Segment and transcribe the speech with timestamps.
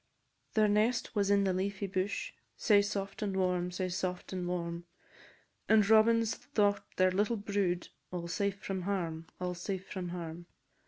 [0.55, 4.85] "_Their nest was in the leafy bush, Sae soft and warm, sae soft and warm,
[5.69, 10.47] And Robins thought their little brood All safe from harm, all safe from harm.